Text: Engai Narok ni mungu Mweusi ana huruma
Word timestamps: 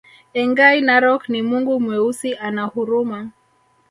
Engai 0.41 0.81
Narok 0.81 1.29
ni 1.29 1.41
mungu 1.41 1.79
Mweusi 1.79 2.33
ana 2.35 2.63
huruma 2.63 3.29